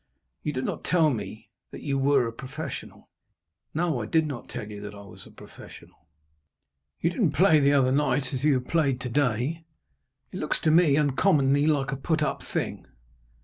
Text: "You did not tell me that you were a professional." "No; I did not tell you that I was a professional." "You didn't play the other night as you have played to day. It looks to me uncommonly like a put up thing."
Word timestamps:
"You 0.41 0.51
did 0.51 0.65
not 0.65 0.83
tell 0.83 1.11
me 1.11 1.51
that 1.69 1.83
you 1.83 1.99
were 1.99 2.25
a 2.25 2.33
professional." 2.33 3.11
"No; 3.75 4.01
I 4.01 4.07
did 4.07 4.25
not 4.25 4.49
tell 4.49 4.67
you 4.67 4.81
that 4.81 4.95
I 4.95 5.03
was 5.03 5.27
a 5.27 5.31
professional." 5.31 6.07
"You 7.01 7.11
didn't 7.11 7.33
play 7.33 7.59
the 7.59 7.73
other 7.73 7.91
night 7.91 8.33
as 8.33 8.43
you 8.43 8.55
have 8.55 8.67
played 8.67 8.99
to 9.01 9.09
day. 9.09 9.63
It 10.31 10.37
looks 10.39 10.59
to 10.61 10.71
me 10.71 10.97
uncommonly 10.97 11.67
like 11.67 11.91
a 11.91 11.97
put 11.97 12.23
up 12.23 12.41
thing." 12.41 12.87